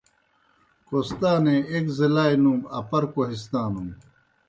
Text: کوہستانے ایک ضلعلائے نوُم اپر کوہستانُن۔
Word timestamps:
کوہستانے 0.87 1.55
ایک 1.71 1.85
ضلعلائے 1.97 2.35
نوُم 2.43 2.59
اپر 2.79 3.01
کوہستانُن۔ 3.13 3.89